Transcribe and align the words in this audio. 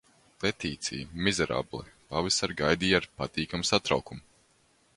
Letīcija 0.43 1.09
Mizerable 1.27 1.81
pavasari 2.13 2.57
gaidīja 2.63 3.01
ar 3.03 3.07
patīkamu 3.21 3.69
satraukumu. 3.73 4.27